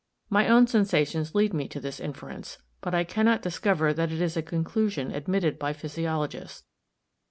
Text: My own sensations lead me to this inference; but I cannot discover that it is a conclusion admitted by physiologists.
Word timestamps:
My 0.31 0.47
own 0.47 0.65
sensations 0.65 1.35
lead 1.35 1.53
me 1.53 1.67
to 1.67 1.79
this 1.79 1.99
inference; 1.99 2.57
but 2.81 2.95
I 2.95 3.03
cannot 3.03 3.43
discover 3.43 3.93
that 3.93 4.11
it 4.11 4.19
is 4.19 4.35
a 4.35 4.41
conclusion 4.41 5.11
admitted 5.11 5.59
by 5.59 5.73
physiologists. 5.73 6.63